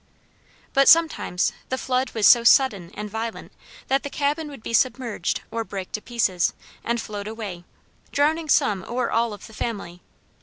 But 0.73 0.87
sometimes 0.89 1.53
the 1.69 1.77
flood 1.77 2.09
was 2.15 2.27
so 2.27 2.43
sudden 2.43 2.89
and 2.95 3.07
violent 3.07 3.51
that 3.87 4.01
the 4.01 4.09
cabin 4.09 4.47
would 4.47 4.63
be 4.63 4.73
submerged 4.73 5.41
or 5.51 5.63
break 5.63 5.91
to 5.91 6.01
pieces, 6.01 6.55
and 6.83 6.99
float 6.99 7.27
away, 7.27 7.65
drowning 8.11 8.49
some 8.49 8.83
or 8.87 9.11
all 9.11 9.31
of 9.31 9.45
the 9.45 9.53
family. 9.53 10.01